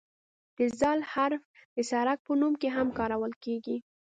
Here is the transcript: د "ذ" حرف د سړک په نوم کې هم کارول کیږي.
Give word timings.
د 0.57 0.59
"ذ" 0.79 0.81
حرف 1.11 1.43
د 1.75 1.77
سړک 1.91 2.19
په 2.27 2.33
نوم 2.41 2.53
کې 2.61 2.69
هم 2.75 2.87
کارول 2.99 3.33
کیږي. 3.43 3.77